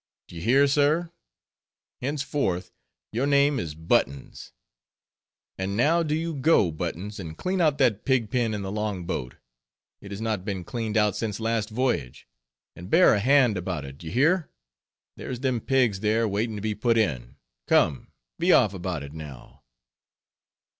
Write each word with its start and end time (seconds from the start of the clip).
D'ye 0.29 0.41
hear, 0.41 0.65
sir, 0.65 1.11
henceforth 2.01 2.71
your 3.11 3.27
name 3.27 3.59
is 3.59 3.75
Buttons. 3.75 4.51
And 5.59 5.77
now 5.77 6.01
do 6.01 6.15
you 6.15 6.33
go, 6.33 6.71
Buttons, 6.71 7.19
and 7.19 7.37
clean 7.37 7.61
out 7.61 7.77
that 7.77 8.03
pig 8.03 8.31
pen 8.31 8.55
in 8.55 8.63
the 8.63 8.71
long 8.71 9.05
boat; 9.05 9.35
it 10.01 10.09
has 10.09 10.19
not 10.19 10.43
been 10.43 10.63
cleaned 10.63 10.97
out 10.97 11.15
since 11.15 11.39
last 11.39 11.69
voyage. 11.69 12.27
And 12.75 12.89
bear 12.89 13.13
a 13.13 13.19
hand 13.19 13.57
about 13.57 13.85
it, 13.85 13.99
d'ye 13.99 14.09
hear; 14.11 14.49
there's 15.17 15.41
them 15.41 15.59
pigs 15.61 15.99
there 15.99 16.27
waiting 16.27 16.55
to 16.55 16.63
be 16.63 16.73
put 16.73 16.97
in; 16.97 17.35
come, 17.67 18.07
be 18.39 18.51
off 18.51 18.73
about 18.73 19.03
it, 19.03 19.13
now." 19.13 19.61